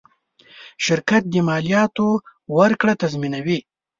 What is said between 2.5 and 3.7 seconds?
ورکړه تضمینوي.